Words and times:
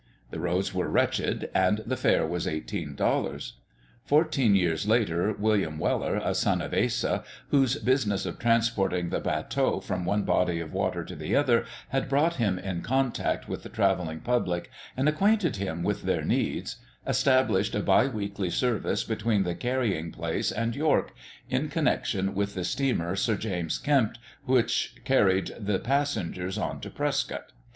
The 0.31 0.39
roads 0.39 0.73
were 0.73 0.89
wretched, 0.89 1.51
and 1.53 1.83
the 1.85 1.95
fare 1.95 2.25
was 2.25 2.47
eighteen 2.47 2.95
dollars. 2.95 3.57
Fourteen 4.03 4.55
years 4.55 4.87
later 4.87 5.31
William 5.37 5.77
Weller, 5.77 6.15
a 6.15 6.33
son 6.33 6.59
of 6.59 6.73
Asa, 6.73 7.23
whose 7.49 7.75
business 7.75 8.25
of 8.25 8.39
transporting 8.39 9.11
the 9.11 9.19
bateaux 9.19 9.79
from 9.79 10.03
one 10.03 10.23
body 10.23 10.59
of 10.59 10.73
water 10.73 11.03
to 11.03 11.15
the 11.15 11.35
other 11.35 11.65
had 11.89 12.09
brought 12.09 12.37
him 12.37 12.57
in 12.57 12.81
contact 12.81 13.47
with 13.47 13.61
the 13.61 13.69
travelling 13.69 14.21
public 14.21 14.71
and 14.97 15.07
acquainted 15.07 15.57
him 15.57 15.83
with 15.83 16.01
their 16.01 16.23
needs, 16.23 16.77
established 17.05 17.75
a 17.75 17.79
bi 17.83 18.07
weekly 18.07 18.49
service 18.49 19.03
between 19.03 19.43
the 19.43 19.53
Carrying 19.53 20.11
Place 20.11 20.51
and 20.51 20.75
York, 20.75 21.13
in 21.47 21.69
connection 21.69 22.33
with 22.33 22.55
the 22.55 22.63
steamer 22.65 23.15
Sir 23.15 23.35
James 23.35 23.77
Kempt, 23.77 24.17
which 24.45 24.95
carried 25.05 25.53
the 25.59 25.77
passengers 25.77 26.57
on 26.57 26.81
to 26.81 26.89
Prescott. 26.89 27.51